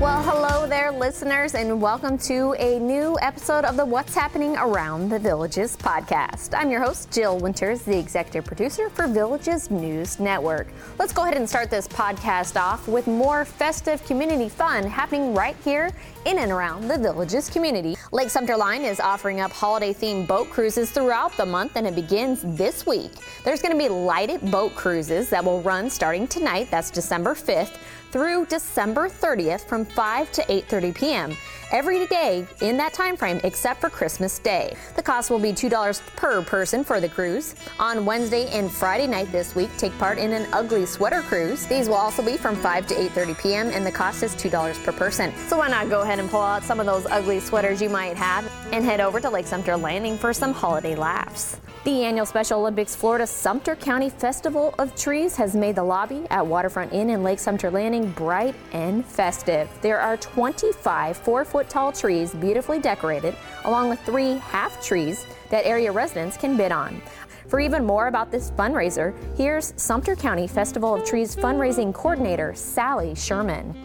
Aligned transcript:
Well, 0.00 0.22
hello 0.24 0.66
there, 0.66 0.90
listeners, 0.90 1.54
and 1.54 1.80
welcome 1.80 2.18
to 2.18 2.54
a 2.58 2.80
new 2.80 3.16
episode 3.22 3.64
of 3.64 3.76
the 3.76 3.84
What's 3.84 4.12
Happening 4.12 4.56
Around 4.56 5.08
the 5.08 5.20
Villages 5.20 5.76
podcast. 5.76 6.52
I'm 6.52 6.68
your 6.68 6.82
host, 6.82 7.12
Jill 7.12 7.38
Winters, 7.38 7.82
the 7.82 7.96
executive 7.96 8.44
producer 8.44 8.90
for 8.90 9.06
Villages 9.06 9.70
News 9.70 10.18
Network. 10.18 10.66
Let's 10.98 11.12
go 11.12 11.22
ahead 11.22 11.36
and 11.36 11.48
start 11.48 11.70
this 11.70 11.86
podcast 11.86 12.60
off 12.60 12.88
with 12.88 13.06
more 13.06 13.44
festive 13.44 14.04
community 14.04 14.48
fun 14.48 14.82
happening 14.84 15.32
right 15.32 15.56
here 15.64 15.90
in 16.24 16.38
and 16.38 16.50
around 16.50 16.88
the 16.88 16.98
Villages 16.98 17.48
community. 17.48 17.96
Lake 18.10 18.30
Sumter 18.30 18.56
Line 18.56 18.82
is 18.82 18.98
offering 18.98 19.40
up 19.40 19.52
holiday 19.52 19.94
themed 19.94 20.26
boat 20.26 20.50
cruises 20.50 20.90
throughout 20.90 21.36
the 21.36 21.46
month, 21.46 21.76
and 21.76 21.86
it 21.86 21.94
begins 21.94 22.42
this 22.42 22.84
week. 22.84 23.12
There's 23.44 23.62
going 23.62 23.72
to 23.72 23.78
be 23.78 23.88
lighted 23.88 24.50
boat 24.50 24.74
cruises 24.74 25.30
that 25.30 25.44
will 25.44 25.62
run 25.62 25.88
starting 25.88 26.26
tonight, 26.26 26.68
that's 26.70 26.90
December 26.90 27.34
5th 27.34 27.78
through 28.14 28.46
December 28.46 29.08
30th 29.08 29.62
from 29.66 29.84
5 29.84 30.30
to 30.30 30.42
8:30 30.42 30.94
p.m. 30.94 31.36
every 31.72 32.06
day 32.06 32.46
in 32.60 32.76
that 32.76 32.92
time 32.94 33.16
frame 33.16 33.40
except 33.42 33.80
for 33.80 33.90
Christmas 33.90 34.38
Day. 34.38 34.76
The 34.94 35.02
cost 35.02 35.30
will 35.32 35.40
be 35.40 35.52
$2 35.52 36.00
per 36.14 36.40
person 36.42 36.84
for 36.84 37.00
the 37.00 37.08
cruise. 37.08 37.56
On 37.80 38.06
Wednesday 38.06 38.46
and 38.56 38.70
Friday 38.70 39.08
night 39.08 39.32
this 39.32 39.56
week, 39.56 39.70
take 39.78 39.98
part 39.98 40.18
in 40.18 40.32
an 40.32 40.46
ugly 40.52 40.86
sweater 40.86 41.22
cruise. 41.22 41.66
These 41.66 41.88
will 41.88 41.96
also 41.96 42.22
be 42.22 42.36
from 42.36 42.54
5 42.54 42.86
to 42.86 42.94
8:30 42.94 43.42
p.m. 43.42 43.66
and 43.74 43.84
the 43.84 43.90
cost 43.90 44.22
is 44.22 44.32
$2 44.36 44.84
per 44.84 44.92
person. 44.92 45.34
So 45.48 45.58
why 45.58 45.66
not 45.66 45.90
go 45.90 46.02
ahead 46.02 46.20
and 46.20 46.30
pull 46.30 46.46
out 46.52 46.62
some 46.62 46.78
of 46.78 46.86
those 46.86 47.06
ugly 47.06 47.40
sweaters 47.40 47.82
you 47.82 47.88
might 47.88 48.16
have 48.16 48.44
and 48.70 48.84
head 48.84 49.00
over 49.00 49.18
to 49.18 49.28
Lake 49.28 49.48
Sumter 49.48 49.76
Landing 49.76 50.16
for 50.18 50.32
some 50.32 50.52
holiday 50.52 50.94
laughs. 50.94 51.56
The 51.84 52.02
annual 52.02 52.24
Special 52.24 52.60
Olympics 52.60 52.96
Florida 52.96 53.26
Sumter 53.26 53.76
County 53.76 54.08
Festival 54.08 54.74
of 54.78 54.96
Trees 54.96 55.36
has 55.36 55.54
made 55.54 55.76
the 55.76 55.84
lobby 55.84 56.24
at 56.30 56.46
Waterfront 56.46 56.94
Inn 56.94 57.10
in 57.10 57.22
Lake 57.22 57.38
Sumter 57.38 57.70
Landing 57.70 58.10
bright 58.12 58.54
and 58.72 59.04
festive. 59.04 59.68
There 59.82 60.00
are 60.00 60.16
25 60.16 61.14
four 61.14 61.44
foot 61.44 61.68
tall 61.68 61.92
trees 61.92 62.32
beautifully 62.32 62.78
decorated, 62.78 63.36
along 63.66 63.90
with 63.90 64.00
three 64.00 64.38
half 64.38 64.82
trees 64.82 65.26
that 65.50 65.66
area 65.66 65.92
residents 65.92 66.38
can 66.38 66.56
bid 66.56 66.72
on. 66.72 67.02
For 67.48 67.60
even 67.60 67.84
more 67.84 68.06
about 68.06 68.30
this 68.30 68.50
fundraiser, 68.52 69.14
here's 69.36 69.74
Sumter 69.76 70.16
County 70.16 70.46
Festival 70.46 70.94
of 70.94 71.04
Trees 71.04 71.36
fundraising 71.36 71.92
coordinator 71.92 72.54
Sally 72.54 73.14
Sherman. 73.14 73.76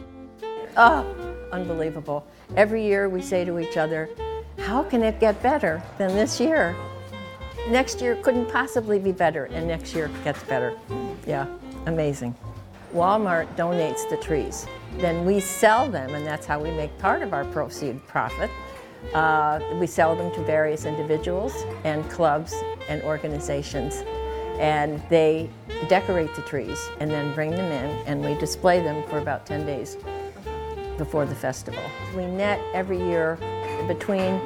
Oh, 0.78 1.06
unbelievable. 1.52 2.26
Every 2.56 2.82
year 2.82 3.10
we 3.10 3.22
say 3.22 3.44
to 3.44 3.60
each 3.60 3.76
other, 3.76 4.10
how 4.58 4.84
can 4.84 5.04
it 5.04 5.20
get 5.20 5.44
better 5.44 5.84
than 5.98 6.16
this 6.16 6.40
year? 6.40 6.78
Next 7.68 8.02
year 8.02 8.16
couldn't 8.16 8.50
possibly 8.50 8.98
be 8.98 9.12
better, 9.12 9.46
and 9.46 9.68
next 9.68 9.94
year 9.94 10.10
gets 10.24 10.42
better. 10.44 10.78
Yeah, 11.28 11.46
amazing. 11.86 12.36
Walmart 12.94 13.54
donates 13.56 14.10
the 14.10 14.18
trees. 14.18 14.66
Then 14.98 15.26
we 15.26 15.40
sell 15.40 15.88
them, 15.90 16.16
and 16.16 16.26
that's 16.26 16.46
how 16.46 16.60
we 16.60 16.72
make 16.72 16.98
part 16.98 17.22
of 17.22 17.34
our 17.34 17.46
proceed 17.46 18.06
profit. 18.08 18.50
Uh, 19.14 19.60
we 19.76 19.86
sell 19.86 20.16
them 20.16 20.34
to 20.34 20.44
various 20.44 20.86
individuals 20.86 21.54
and 21.84 22.10
clubs 22.10 22.54
and 22.90 23.04
organizations, 23.04 24.04
and 24.60 25.02
they 25.10 25.50
decorate 25.88 26.34
the 26.36 26.42
trees 26.42 26.80
and 27.00 27.12
then 27.12 27.34
bring 27.36 27.52
them 27.52 27.72
in, 27.72 28.08
and 28.08 28.24
we 28.26 28.34
display 28.36 28.82
them 28.82 29.08
for 29.10 29.20
about 29.20 29.46
10 29.46 29.66
days 29.66 29.96
before 30.98 31.26
the 31.26 31.36
festival. 31.36 31.84
We 32.16 32.26
net 32.26 32.60
every 32.74 32.98
year 32.98 33.38
between 33.88 34.42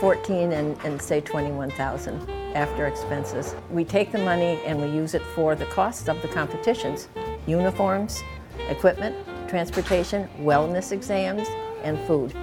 14 0.00 0.52
and, 0.52 0.78
and 0.84 1.02
say 1.02 1.20
21,000 1.20 2.37
after 2.54 2.86
expenses. 2.86 3.54
We 3.70 3.84
take 3.84 4.12
the 4.12 4.18
money 4.18 4.60
and 4.64 4.80
we 4.80 4.88
use 4.88 5.14
it 5.14 5.22
for 5.34 5.54
the 5.54 5.66
costs 5.66 6.08
of 6.08 6.20
the 6.22 6.28
competitions 6.28 7.08
uniforms, 7.46 8.22
equipment, 8.68 9.16
transportation, 9.48 10.28
wellness 10.40 10.92
exams, 10.92 11.48
and 11.82 11.98
food. 12.00 12.34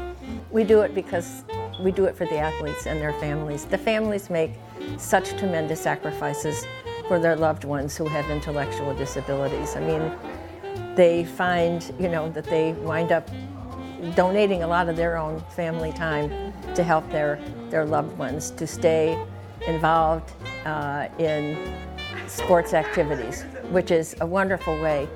We 0.49 0.63
do 0.63 0.81
it 0.81 0.95
because 0.95 1.43
we 1.79 1.91
do 1.91 2.05
it 2.05 2.15
for 2.15 2.25
the 2.25 2.37
athletes 2.37 2.87
and 2.87 2.99
their 2.99 3.13
families. 3.13 3.65
The 3.65 3.77
families 3.77 4.29
make 4.29 4.53
such 4.97 5.37
tremendous 5.37 5.81
sacrifices 5.81 6.65
for 7.07 7.19
their 7.19 7.35
loved 7.35 7.63
ones 7.65 7.95
who 7.95 8.07
have 8.07 8.29
intellectual 8.29 8.95
disabilities. 8.95 9.75
I 9.75 9.81
mean, 9.81 10.11
they 10.95 11.25
find, 11.25 11.93
you 11.99 12.09
know, 12.09 12.29
that 12.31 12.45
they 12.45 12.73
wind 12.73 13.11
up 13.11 13.29
donating 14.15 14.63
a 14.63 14.67
lot 14.67 14.89
of 14.89 14.95
their 14.95 15.17
own 15.17 15.39
family 15.49 15.91
time 15.93 16.53
to 16.73 16.83
help 16.83 17.09
their, 17.11 17.39
their 17.69 17.85
loved 17.85 18.17
ones 18.17 18.51
to 18.51 18.65
stay 18.65 19.21
involved 19.67 20.31
uh, 20.65 21.07
in 21.19 21.57
sports 22.27 22.73
activities, 22.73 23.43
which 23.69 23.91
is 23.91 24.15
a 24.21 24.25
wonderful 24.25 24.79
way 24.81 25.07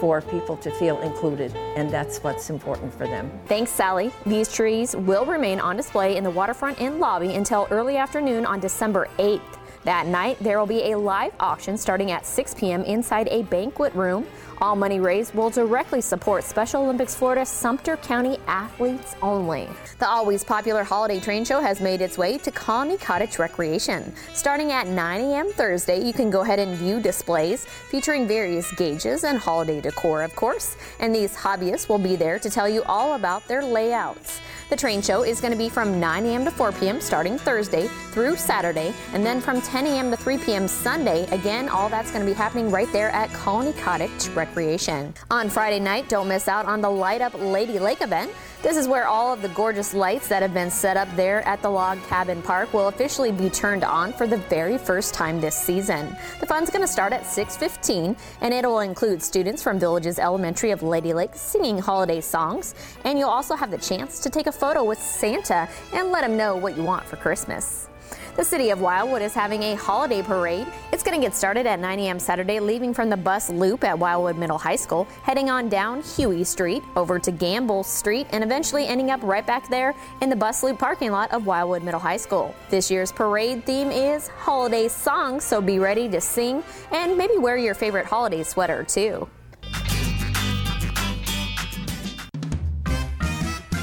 for 0.00 0.20
people 0.20 0.56
to 0.56 0.70
feel 0.72 1.00
included, 1.02 1.54
and 1.76 1.88
that's 1.88 2.18
what's 2.24 2.50
important 2.50 2.92
for 2.92 3.06
them. 3.06 3.30
Thanks, 3.46 3.70
Sally. 3.70 4.10
These 4.26 4.52
trees 4.52 4.96
will 4.96 5.24
remain 5.24 5.60
on 5.60 5.76
display 5.76 6.16
in 6.16 6.24
the 6.24 6.30
Waterfront 6.30 6.80
Inn 6.80 6.98
lobby 6.98 7.34
until 7.34 7.68
early 7.70 7.96
afternoon 7.96 8.44
on 8.44 8.58
December 8.58 9.08
8th. 9.18 9.61
That 9.84 10.06
night, 10.06 10.38
there 10.40 10.60
will 10.60 10.66
be 10.66 10.92
a 10.92 10.98
live 10.98 11.32
auction 11.40 11.76
starting 11.76 12.12
at 12.12 12.24
6 12.24 12.54
p.m. 12.54 12.84
inside 12.84 13.26
a 13.30 13.42
banquet 13.42 13.92
room. 13.94 14.26
All 14.60 14.76
money 14.76 15.00
raised 15.00 15.34
will 15.34 15.50
directly 15.50 16.00
support 16.00 16.44
Special 16.44 16.82
Olympics 16.82 17.16
Florida 17.16 17.44
Sumter 17.44 17.96
County 17.96 18.38
athletes 18.46 19.16
only. 19.20 19.68
The 19.98 20.08
always 20.08 20.44
popular 20.44 20.84
holiday 20.84 21.18
train 21.18 21.44
show 21.44 21.60
has 21.60 21.80
made 21.80 22.00
its 22.00 22.16
way 22.16 22.38
to 22.38 22.50
Colony 22.52 22.96
Cottage 22.96 23.40
Recreation. 23.40 24.14
Starting 24.34 24.70
at 24.70 24.86
9 24.86 25.20
a.m. 25.20 25.52
Thursday, 25.52 26.00
you 26.00 26.12
can 26.12 26.30
go 26.30 26.42
ahead 26.42 26.60
and 26.60 26.76
view 26.76 27.00
displays 27.00 27.64
featuring 27.64 28.28
various 28.28 28.70
gauges 28.76 29.24
and 29.24 29.36
holiday 29.36 29.80
decor, 29.80 30.22
of 30.22 30.36
course. 30.36 30.76
And 31.00 31.12
these 31.12 31.34
hobbyists 31.34 31.88
will 31.88 31.98
be 31.98 32.14
there 32.14 32.38
to 32.38 32.48
tell 32.48 32.68
you 32.68 32.84
all 32.84 33.14
about 33.14 33.48
their 33.48 33.64
layouts. 33.64 34.40
The 34.72 34.78
train 34.78 35.02
show 35.02 35.22
is 35.22 35.38
going 35.38 35.52
to 35.52 35.58
be 35.58 35.68
from 35.68 36.00
9 36.00 36.24
a.m. 36.24 36.46
to 36.46 36.50
4 36.50 36.72
p.m. 36.72 36.98
starting 36.98 37.36
Thursday 37.36 37.88
through 38.12 38.36
Saturday, 38.36 38.94
and 39.12 39.22
then 39.22 39.38
from 39.38 39.60
10 39.60 39.86
a.m. 39.86 40.10
to 40.10 40.16
3 40.16 40.38
p.m. 40.38 40.66
Sunday. 40.66 41.26
Again, 41.26 41.68
all 41.68 41.90
that's 41.90 42.10
going 42.10 42.24
to 42.24 42.26
be 42.26 42.34
happening 42.34 42.70
right 42.70 42.90
there 42.90 43.10
at 43.10 43.30
Colony 43.34 43.74
Cottage 43.74 44.28
Recreation. 44.28 45.12
On 45.30 45.50
Friday 45.50 45.78
night, 45.78 46.08
don't 46.08 46.26
miss 46.26 46.48
out 46.48 46.64
on 46.64 46.80
the 46.80 46.88
Light 46.88 47.20
Up 47.20 47.34
Lady 47.34 47.78
Lake 47.78 48.00
event. 48.00 48.32
This 48.62 48.76
is 48.76 48.86
where 48.86 49.08
all 49.08 49.32
of 49.32 49.42
the 49.42 49.48
gorgeous 49.48 49.92
lights 49.92 50.28
that 50.28 50.40
have 50.40 50.54
been 50.54 50.70
set 50.70 50.96
up 50.96 51.08
there 51.16 51.42
at 51.48 51.60
the 51.62 51.68
Log 51.68 52.00
Cabin 52.04 52.40
Park 52.42 52.72
will 52.72 52.86
officially 52.86 53.32
be 53.32 53.50
turned 53.50 53.82
on 53.82 54.12
for 54.12 54.28
the 54.28 54.36
very 54.36 54.78
first 54.78 55.14
time 55.14 55.40
this 55.40 55.56
season. 55.56 56.16
The 56.38 56.46
fun's 56.46 56.70
going 56.70 56.82
to 56.82 56.86
start 56.86 57.12
at 57.12 57.24
6:15 57.24 58.16
and 58.40 58.54
it 58.54 58.64
will 58.64 58.78
include 58.78 59.20
students 59.20 59.64
from 59.64 59.80
Villages 59.80 60.20
Elementary 60.20 60.70
of 60.70 60.84
Lady 60.84 61.12
Lake 61.12 61.34
singing 61.34 61.76
holiday 61.76 62.20
songs, 62.20 62.76
and 63.04 63.18
you'll 63.18 63.28
also 63.28 63.56
have 63.56 63.72
the 63.72 63.78
chance 63.78 64.20
to 64.20 64.30
take 64.30 64.46
a 64.46 64.52
photo 64.52 64.84
with 64.84 65.02
Santa 65.02 65.68
and 65.92 66.12
let 66.12 66.22
him 66.22 66.36
know 66.36 66.54
what 66.54 66.76
you 66.76 66.84
want 66.84 67.04
for 67.04 67.16
Christmas. 67.16 67.88
The 68.36 68.44
city 68.44 68.70
of 68.70 68.80
Wildwood 68.80 69.22
is 69.22 69.34
having 69.34 69.62
a 69.62 69.74
holiday 69.74 70.22
parade. 70.22 70.66
It's 70.92 71.02
going 71.02 71.20
to 71.20 71.24
get 71.24 71.34
started 71.34 71.66
at 71.66 71.80
9 71.80 71.98
a.m. 72.00 72.18
Saturday, 72.18 72.60
leaving 72.60 72.94
from 72.94 73.10
the 73.10 73.16
bus 73.16 73.50
loop 73.50 73.84
at 73.84 73.98
Wildwood 73.98 74.36
Middle 74.36 74.58
High 74.58 74.76
School, 74.76 75.04
heading 75.22 75.50
on 75.50 75.68
down 75.68 76.02
Huey 76.02 76.44
Street 76.44 76.82
over 76.96 77.18
to 77.18 77.30
Gamble 77.30 77.82
Street, 77.82 78.26
and 78.30 78.42
eventually 78.42 78.86
ending 78.86 79.10
up 79.10 79.22
right 79.22 79.46
back 79.46 79.68
there 79.68 79.94
in 80.20 80.30
the 80.30 80.36
bus 80.36 80.62
loop 80.62 80.78
parking 80.78 81.10
lot 81.10 81.30
of 81.32 81.46
Wildwood 81.46 81.82
Middle 81.82 82.00
High 82.00 82.16
School. 82.16 82.54
This 82.70 82.90
year's 82.90 83.12
parade 83.12 83.64
theme 83.64 83.90
is 83.90 84.28
holiday 84.28 84.88
songs, 84.88 85.44
so 85.44 85.60
be 85.60 85.78
ready 85.78 86.08
to 86.08 86.20
sing 86.20 86.62
and 86.90 87.16
maybe 87.16 87.38
wear 87.38 87.56
your 87.56 87.74
favorite 87.74 88.06
holiday 88.06 88.42
sweater 88.42 88.84
too. 88.84 89.28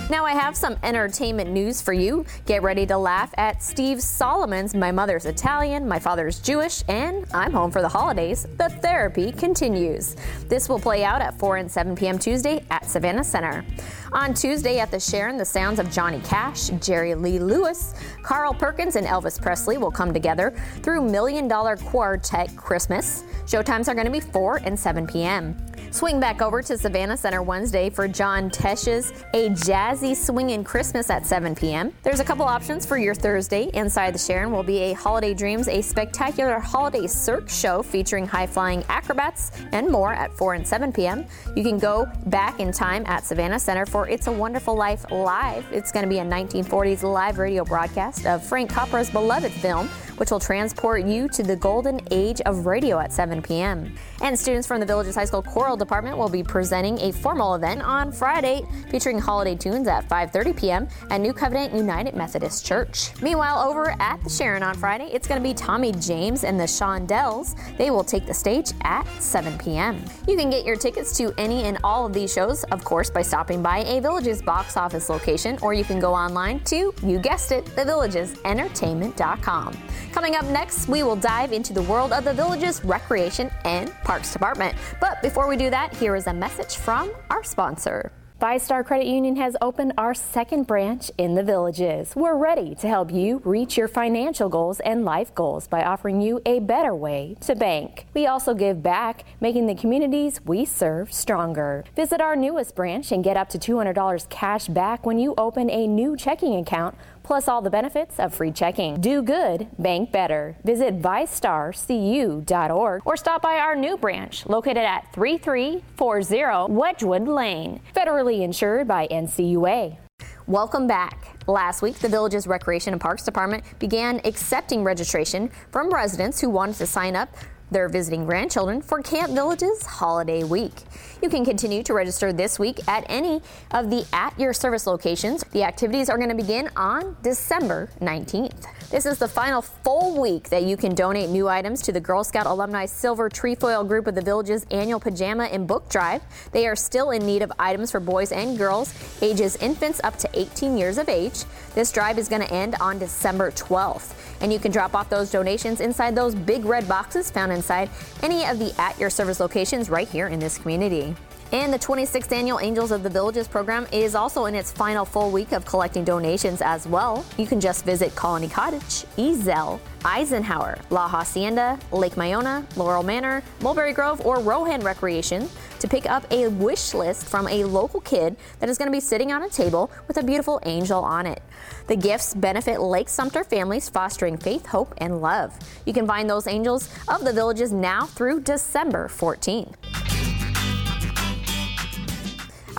Now, 0.09 0.25
I 0.25 0.31
have 0.31 0.57
some 0.57 0.75
entertainment 0.81 1.51
news 1.51 1.83
for 1.83 1.93
you. 1.93 2.25
Get 2.47 2.63
ready 2.63 2.87
to 2.87 2.97
laugh 2.97 3.31
at 3.37 3.61
Steve 3.61 4.01
Solomon's 4.01 4.73
My 4.73 4.91
Mother's 4.91 5.27
Italian, 5.27 5.87
My 5.87 5.99
Father's 5.99 6.39
Jewish, 6.39 6.83
and 6.87 7.27
I'm 7.31 7.53
Home 7.53 7.69
for 7.69 7.83
the 7.83 7.89
Holidays. 7.89 8.47
The 8.57 8.69
therapy 8.69 9.31
continues. 9.31 10.15
This 10.47 10.67
will 10.67 10.79
play 10.79 11.03
out 11.03 11.21
at 11.21 11.37
4 11.37 11.57
and 11.57 11.71
7 11.71 11.95
p.m. 11.95 12.17
Tuesday 12.17 12.65
at 12.71 12.85
Savannah 12.85 13.23
Center. 13.23 13.63
On 14.11 14.33
Tuesday 14.33 14.79
at 14.79 14.89
the 14.89 14.99
Sharon, 14.99 15.37
the 15.37 15.45
sounds 15.45 15.77
of 15.77 15.91
Johnny 15.91 16.21
Cash, 16.21 16.69
Jerry 16.81 17.13
Lee 17.13 17.37
Lewis, 17.37 17.93
Carl 18.23 18.55
Perkins, 18.55 18.95
and 18.95 19.05
Elvis 19.05 19.39
Presley 19.39 19.77
will 19.77 19.91
come 19.91 20.11
together 20.11 20.55
through 20.81 21.07
Million 21.07 21.47
Dollar 21.47 21.77
Quartet 21.77 22.57
Christmas. 22.57 23.25
Showtimes 23.45 23.87
are 23.87 23.93
going 23.93 24.07
to 24.07 24.11
be 24.11 24.19
4 24.19 24.61
and 24.63 24.79
7 24.79 25.05
p.m. 25.05 25.55
Swing 25.91 26.19
back 26.19 26.41
over 26.41 26.61
to 26.61 26.77
Savannah 26.77 27.17
Center 27.17 27.41
Wednesday 27.41 27.89
for 27.89 28.07
John 28.07 28.49
Tesh's 28.51 29.11
A 29.33 29.49
Jazzy 29.49 30.15
Swingin' 30.15 30.63
Christmas 30.63 31.09
at 31.09 31.25
7 31.25 31.55
p.m. 31.55 31.91
There's 32.03 32.19
a 32.19 32.23
couple 32.23 32.45
options 32.45 32.85
for 32.85 32.97
your 32.97 33.15
Thursday. 33.15 33.71
Inside 33.73 34.13
the 34.13 34.19
Sharon 34.19 34.51
will 34.51 34.63
be 34.63 34.77
a 34.79 34.93
Holiday 34.93 35.33
Dreams, 35.33 35.67
a 35.67 35.81
spectacular 35.81 36.59
holiday 36.59 37.07
cirque 37.07 37.49
show 37.49 37.81
featuring 37.81 38.27
high 38.27 38.45
flying 38.45 38.83
acrobats 38.87 39.51
and 39.71 39.89
more 39.89 40.13
at 40.13 40.31
4 40.33 40.53
and 40.53 40.67
7 40.67 40.93
p.m. 40.93 41.25
You 41.55 41.63
can 41.63 41.79
go 41.79 42.07
back 42.27 42.59
in 42.59 42.71
time 42.71 43.03
at 43.07 43.25
Savannah 43.25 43.59
Center 43.59 43.87
for 43.87 44.07
It's 44.07 44.27
a 44.27 44.31
Wonderful 44.31 44.75
Life 44.75 45.09
Live. 45.11 45.65
It's 45.71 45.91
going 45.91 46.03
to 46.03 46.09
be 46.09 46.19
a 46.19 46.25
1940s 46.25 47.01
live 47.01 47.39
radio 47.39 47.65
broadcast 47.65 48.27
of 48.27 48.45
Frank 48.45 48.69
Capra's 48.69 49.09
beloved 49.09 49.51
film 49.51 49.89
which 50.19 50.31
will 50.31 50.39
transport 50.39 51.05
you 51.05 51.27
to 51.29 51.43
the 51.43 51.55
golden 51.55 51.99
age 52.11 52.41
of 52.41 52.65
radio 52.65 52.99
at 52.99 53.13
7 53.13 53.41
p.m. 53.41 53.95
And 54.21 54.37
students 54.37 54.67
from 54.67 54.79
the 54.79 54.85
Villages 54.85 55.15
High 55.15 55.25
School 55.25 55.41
Choral 55.41 55.77
Department 55.77 56.17
will 56.17 56.29
be 56.29 56.43
presenting 56.43 56.99
a 56.99 57.11
formal 57.11 57.55
event 57.55 57.81
on 57.81 58.11
Friday 58.11 58.63
featuring 58.91 59.17
holiday 59.17 59.55
tunes 59.55 59.87
at 59.87 60.07
5:30 60.09 60.57
p.m. 60.57 60.87
at 61.09 61.21
New 61.21 61.33
Covenant 61.33 61.73
United 61.73 62.15
Methodist 62.15 62.65
Church. 62.65 63.11
Meanwhile, 63.21 63.67
over 63.67 63.95
at 63.99 64.21
the 64.23 64.29
Sharon 64.29 64.61
on 64.61 64.75
Friday, 64.75 65.05
it's 65.05 65.27
going 65.27 65.41
to 65.41 65.47
be 65.47 65.53
Tommy 65.53 65.93
James 65.93 66.43
and 66.43 66.59
the 66.59 66.65
Shondells. 66.65 67.55
They 67.77 67.91
will 67.91 68.03
take 68.03 68.25
the 68.25 68.33
stage 68.33 68.73
at 68.81 69.07
7 69.21 69.57
p.m. 69.57 70.03
You 70.27 70.35
can 70.35 70.49
get 70.49 70.65
your 70.65 70.75
tickets 70.75 71.15
to 71.17 71.33
any 71.37 71.63
and 71.63 71.77
all 71.83 72.05
of 72.05 72.13
these 72.13 72.33
shows, 72.33 72.65
of 72.65 72.83
course, 72.83 73.09
by 73.09 73.21
stopping 73.21 73.63
by 73.63 73.79
a 73.79 74.01
Villages 74.01 74.41
box 74.41 74.75
office 74.75 75.09
location, 75.09 75.57
or 75.61 75.73
you 75.73 75.85
can 75.85 75.99
go 75.99 76.13
online 76.13 76.59
to, 76.65 76.93
you 77.03 77.19
guessed 77.19 77.51
it, 77.51 77.65
thevillagesentertainment.com. 77.65 79.77
Coming 80.19 80.35
up 80.35 80.47
next, 80.47 80.89
we 80.89 81.01
will 81.01 81.15
dive 81.15 81.53
into 81.53 81.71
the 81.71 81.83
world 81.83 82.11
of 82.11 82.25
the 82.25 82.33
Villages 82.33 82.83
Recreation 82.83 83.49
and 83.63 83.89
Parks 84.03 84.33
Department. 84.33 84.75
But 84.99 85.21
before 85.21 85.47
we 85.47 85.55
do 85.55 85.69
that, 85.69 85.95
here 85.95 86.13
is 86.13 86.27
a 86.27 86.33
message 86.33 86.75
from 86.75 87.13
our 87.29 87.41
sponsor. 87.41 88.11
VyStar 88.41 88.85
Credit 88.85 89.07
Union 89.07 89.35
has 89.37 89.57
opened 89.61 89.93
our 89.97 90.13
second 90.13 90.65
branch 90.65 91.11
in 91.17 91.35
the 91.35 91.43
villages. 91.43 92.13
We're 92.15 92.37
ready 92.37 92.75
to 92.75 92.87
help 92.87 93.11
you 93.11 93.41
reach 93.43 93.77
your 93.77 93.89
financial 93.89 94.47
goals 94.47 94.79
and 94.81 95.03
life 95.03 95.35
goals 95.35 95.67
by 95.67 95.83
offering 95.83 96.21
you 96.21 96.41
a 96.45 96.59
better 96.59 96.95
way 96.95 97.35
to 97.41 97.55
bank. 97.55 98.05
We 98.13 98.27
also 98.27 98.53
give 98.53 98.81
back, 98.81 99.25
making 99.41 99.67
the 99.67 99.75
communities 99.75 100.39
we 100.45 100.63
serve 100.63 101.11
stronger. 101.11 101.83
Visit 101.97 102.21
our 102.21 102.37
newest 102.37 102.75
branch 102.75 103.11
and 103.11 103.25
get 103.25 103.35
up 103.35 103.49
to 103.49 103.57
$200 103.57 104.29
cash 104.29 104.67
back 104.67 105.05
when 105.05 105.19
you 105.19 105.33
open 105.37 105.69
a 105.69 105.85
new 105.85 106.15
checking 106.15 106.55
account 106.55 106.95
plus 107.29 107.47
all 107.47 107.61
the 107.61 107.69
benefits 107.69 108.19
of 108.19 108.33
free 108.33 108.51
checking. 108.51 108.99
Do 108.99 109.21
good, 109.21 109.67
bank 109.77 110.11
better. 110.11 110.57
Visit 110.63 110.99
vystarcu.org 110.99 113.01
or 113.05 113.15
stop 113.15 113.43
by 113.43 113.59
our 113.59 113.75
new 113.75 113.97
branch 113.97 114.47
located 114.47 114.79
at 114.79 115.13
3340 115.13 116.73
Wedgwood 116.73 117.27
Lane, 117.27 117.81
federally 117.95 118.41
insured 118.41 118.87
by 118.87 119.07
NCUA. 119.09 119.99
Welcome 120.47 120.87
back. 120.87 121.37
Last 121.45 121.83
week, 121.83 121.99
the 121.99 122.09
Village's 122.09 122.47
Recreation 122.47 122.93
and 122.93 122.99
Parks 122.99 123.21
Department 123.21 123.63
began 123.77 124.19
accepting 124.25 124.83
registration 124.83 125.51
from 125.69 125.91
residents 125.91 126.41
who 126.41 126.49
wanted 126.49 126.77
to 126.77 126.87
sign 126.87 127.15
up 127.15 127.29
their 127.71 127.89
visiting 127.89 128.25
grandchildren 128.25 128.81
for 128.81 129.01
Camp 129.01 129.31
Village's 129.33 129.85
Holiday 129.85 130.43
Week. 130.43 130.73
You 131.21 131.29
can 131.29 131.43
continue 131.43 131.83
to 131.83 131.93
register 131.93 132.31
this 132.31 132.57
week 132.57 132.79
at 132.87 133.05
any 133.09 133.41
of 133.71 133.89
the 133.89 134.05
at 134.13 134.37
your 134.39 134.53
service 134.53 134.87
locations. 134.87 135.43
The 135.51 135.63
activities 135.63 136.09
are 136.09 136.17
going 136.17 136.29
to 136.29 136.35
begin 136.35 136.69
on 136.75 137.17
December 137.21 137.89
19th. 137.99 138.65
This 138.89 139.05
is 139.05 139.19
the 139.19 139.27
final 139.27 139.61
full 139.61 140.19
week 140.19 140.49
that 140.49 140.63
you 140.63 140.75
can 140.75 140.95
donate 140.95 141.29
new 141.29 141.47
items 141.47 141.83
to 141.83 141.91
the 141.91 141.99
Girl 141.99 142.23
Scout 142.23 142.47
Alumni 142.47 142.87
Silver 142.87 143.29
Trefoil 143.29 143.83
Group 143.83 144.07
of 144.07 144.15
the 144.15 144.21
Village's 144.21 144.65
annual 144.71 144.99
pajama 144.99 145.43
and 145.43 145.67
book 145.67 145.89
drive. 145.89 146.23
They 146.53 146.65
are 146.67 146.75
still 146.75 147.11
in 147.11 147.23
need 147.23 147.43
of 147.43 147.51
items 147.59 147.91
for 147.91 147.99
boys 147.99 148.31
and 148.31 148.57
girls, 148.57 148.95
ages 149.21 149.57
infants 149.57 150.01
up 150.03 150.17
to 150.17 150.29
18 150.33 150.75
years 150.75 150.97
of 150.97 151.07
age. 151.07 151.43
This 151.75 151.91
drive 151.91 152.17
is 152.17 152.27
going 152.27 152.41
to 152.41 152.51
end 152.51 152.75
on 152.81 152.97
December 152.97 153.51
12th, 153.51 154.15
and 154.41 154.51
you 154.51 154.57
can 154.57 154.71
drop 154.71 154.95
off 154.95 155.07
those 155.07 155.29
donations 155.29 155.81
inside 155.81 156.15
those 156.15 156.33
big 156.33 156.65
red 156.65 156.87
boxes 156.87 157.29
found 157.29 157.51
inside 157.59 157.89
any 158.23 158.45
of 158.45 158.57
the 158.57 158.73
at 158.79 158.97
your 158.97 159.09
service 159.09 159.39
locations 159.39 159.89
right 159.89 160.07
here 160.07 160.27
in 160.27 160.39
this 160.39 160.57
community. 160.57 161.15
And 161.51 161.73
the 161.73 161.79
26th 161.79 162.31
annual 162.31 162.59
Angels 162.59 162.91
of 162.91 163.01
the 163.01 163.09
Villages 163.09 163.47
program 163.47 163.87
is 163.91 164.13
also 164.13 164.45
in 164.45 164.53
its 164.53 164.71
final 164.71 165.03
full 165.03 165.31
week 165.31 165.51
of 165.51 165.65
collecting 165.65 166.03
donations 166.03 166.61
as 166.61 166.87
well. 166.87 167.25
You 167.37 167.47
can 167.47 167.59
just 167.59 167.85
visit 167.85 168.15
Colony 168.15 168.47
Cottage, 168.47 169.05
Ezell, 169.17 169.79
Eisenhower, 170.05 170.77
La 170.91 171.07
Hacienda, 171.07 171.79
Lake 171.91 172.15
Miona, 172.15 172.63
Laurel 172.77 173.01
Manor, 173.01 173.41
Mulberry 173.61 173.93
Grove, 173.93 174.23
or 174.25 174.39
Rohan 174.39 174.81
Recreation 174.81 175.49
to 175.79 175.87
pick 175.87 176.09
up 176.09 176.31
a 176.31 176.47
wish 176.47 176.93
list 176.93 177.25
from 177.25 177.47
a 177.47 177.63
local 177.63 178.01
kid 178.01 178.35
that 178.59 178.69
is 178.69 178.77
going 178.77 178.87
to 178.87 178.91
be 178.91 178.99
sitting 178.99 179.31
on 179.31 179.43
a 179.43 179.49
table 179.49 179.91
with 180.07 180.17
a 180.17 180.23
beautiful 180.23 180.59
angel 180.65 181.03
on 181.03 181.25
it. 181.25 181.41
The 181.87 181.95
gifts 181.95 182.33
benefit 182.33 182.81
Lake 182.81 183.09
Sumter 183.09 183.43
families 183.43 183.89
fostering 183.89 184.37
faith, 184.37 184.67
hope, 184.67 184.93
and 184.97 185.21
love. 185.21 185.57
You 185.85 185.93
can 185.93 186.05
find 186.05 186.29
those 186.29 186.47
angels 186.47 186.89
of 187.07 187.23
the 187.23 187.33
villages 187.33 187.71
now 187.71 188.05
through 188.05 188.41
December 188.41 189.07
14. 189.07 189.75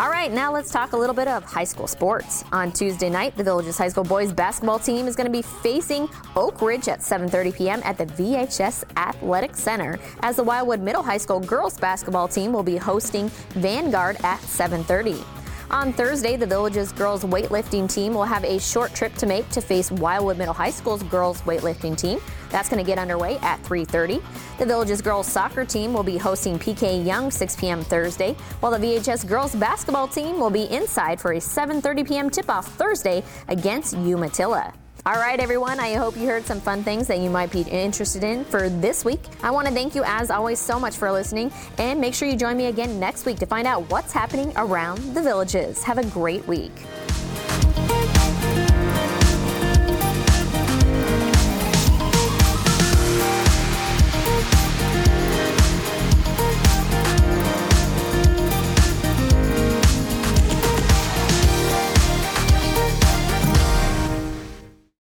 All 0.00 0.08
right, 0.08 0.32
now 0.32 0.50
let's 0.50 0.70
talk 0.70 0.94
a 0.94 0.96
little 0.96 1.14
bit 1.14 1.28
of 1.28 1.44
high 1.44 1.64
school 1.64 1.86
sports. 1.86 2.42
On 2.52 2.72
Tuesday 2.72 3.10
night, 3.10 3.36
the 3.36 3.44
Villages 3.44 3.76
High 3.76 3.88
School 3.88 4.02
boys 4.02 4.32
basketball 4.32 4.78
team 4.78 5.06
is 5.06 5.14
going 5.14 5.26
to 5.26 5.30
be 5.30 5.42
facing 5.42 6.08
Oak 6.36 6.62
Ridge 6.62 6.88
at 6.88 7.00
7:30 7.00 7.54
p.m. 7.54 7.82
at 7.84 7.98
the 7.98 8.06
VHS 8.06 8.84
Athletic 8.96 9.54
Center, 9.54 9.98
as 10.20 10.36
the 10.36 10.42
Wildwood 10.42 10.80
Middle 10.80 11.02
High 11.02 11.18
School 11.18 11.38
girls 11.38 11.78
basketball 11.78 12.28
team 12.28 12.50
will 12.50 12.62
be 12.62 12.78
hosting 12.78 13.28
Vanguard 13.50 14.16
at 14.24 14.40
7:30. 14.40 15.22
On 15.70 15.92
Thursday, 15.92 16.34
the 16.34 16.46
Village's 16.46 16.92
girls 16.92 17.22
weightlifting 17.22 17.86
team 17.86 18.14
will 18.14 18.24
have 18.24 18.42
a 18.44 18.58
short 18.58 18.94
trip 18.94 19.14
to 19.16 19.26
make 19.26 19.46
to 19.50 19.60
face 19.60 19.90
Wildwood 19.90 20.38
Middle 20.38 20.54
High 20.54 20.70
School's 20.70 21.02
girls 21.02 21.42
weightlifting 21.42 21.94
team. 21.94 22.20
That's 22.50 22.68
going 22.68 22.84
to 22.84 22.86
get 22.86 22.98
underway 22.98 23.38
at 23.38 23.62
3:30. 23.62 24.22
The 24.58 24.66
Village's 24.66 25.00
girls 25.00 25.26
soccer 25.26 25.64
team 25.64 25.94
will 25.94 26.02
be 26.02 26.18
hosting 26.18 26.58
PK 26.58 27.04
Yonge 27.04 27.32
6 27.32 27.56
p.m. 27.56 27.82
Thursday, 27.82 28.34
while 28.60 28.72
the 28.72 28.78
VHS 28.78 29.26
girls 29.26 29.54
basketball 29.54 30.08
team 30.08 30.38
will 30.38 30.50
be 30.50 30.64
inside 30.64 31.20
for 31.20 31.32
a 31.32 31.38
7:30 31.38 32.06
p.m. 32.06 32.30
tip-off 32.30 32.66
Thursday 32.76 33.22
against 33.48 33.94
Umatilla. 33.94 34.74
All 35.06 35.14
right, 35.14 35.40
everyone, 35.40 35.80
I 35.80 35.94
hope 35.94 36.14
you 36.14 36.26
heard 36.26 36.44
some 36.44 36.60
fun 36.60 36.84
things 36.84 37.06
that 37.06 37.20
you 37.20 37.30
might 37.30 37.50
be 37.50 37.62
interested 37.62 38.22
in 38.22 38.44
for 38.44 38.68
this 38.68 39.02
week. 39.02 39.22
I 39.42 39.50
want 39.50 39.66
to 39.66 39.72
thank 39.72 39.94
you, 39.94 40.02
as 40.04 40.30
always, 40.30 40.58
so 40.58 40.78
much 40.78 40.98
for 40.98 41.10
listening, 41.10 41.50
and 41.78 41.98
make 41.98 42.12
sure 42.12 42.28
you 42.28 42.36
join 42.36 42.58
me 42.58 42.66
again 42.66 43.00
next 43.00 43.24
week 43.24 43.38
to 43.38 43.46
find 43.46 43.66
out 43.66 43.90
what's 43.90 44.12
happening 44.12 44.52
around 44.56 44.98
the 45.14 45.22
villages. 45.22 45.82
Have 45.84 45.96
a 45.96 46.04
great 46.08 46.46
week. 46.46 46.72